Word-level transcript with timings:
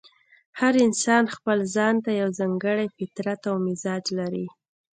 هر 0.59 0.73
انسان 0.85 1.23
ځپل 1.33 1.59
ځان 1.75 1.95
ته 2.05 2.11
یو 2.21 2.29
ځانګړی 2.39 2.87
فطرت 2.97 3.41
او 3.49 3.55
مزاج 3.65 4.03
لري. 4.19 4.45